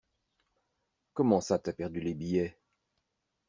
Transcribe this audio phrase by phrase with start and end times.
[1.13, 2.57] Comment ça t'as perdu les billets?